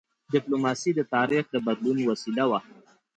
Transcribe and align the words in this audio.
ډيپلوماسي 0.33 0.91
د 0.95 1.01
تاریخ 1.15 1.43
د 1.49 1.55
بدلون 1.65 1.97
وسیله 2.09 2.45
وه. 2.49 2.59